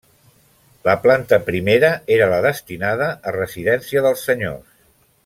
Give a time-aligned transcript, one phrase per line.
[0.87, 4.69] La planta primera era la destinada a residència dels senyors.